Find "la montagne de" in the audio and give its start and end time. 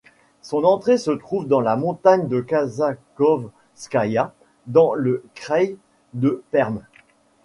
1.61-2.41